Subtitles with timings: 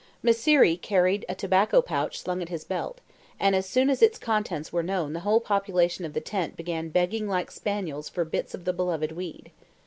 [0.23, 3.01] Mysseri carried a tobacco pouch slung at his belt,
[3.39, 6.89] and as soon as its contents were known the whole population of the tent began
[6.89, 9.51] begging like spaniels for bits of the beloved weed.